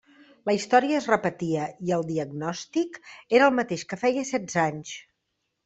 La 0.49 0.53
història 0.53 0.95
es 1.01 1.07
repetia 1.11 1.67
i 1.89 1.93
el 1.99 2.07
diagnòstic 2.09 2.99
era 3.41 3.51
el 3.51 3.55
mateix 3.61 3.87
que 3.93 4.03
feia 4.07 4.27
setze 4.33 4.61
anys! 4.67 4.99